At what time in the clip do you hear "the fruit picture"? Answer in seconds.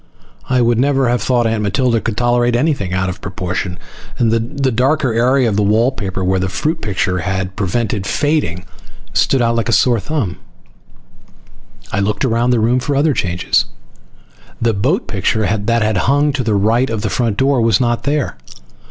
6.39-7.19